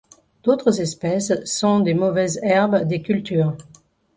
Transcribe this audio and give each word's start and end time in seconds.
D'autres 0.41 0.81
espèces 0.81 1.31
sont 1.45 1.81
des 1.81 1.93
mauvaises 1.93 2.39
herbes 2.41 2.85
des 2.87 3.03
cultures. 3.03 3.55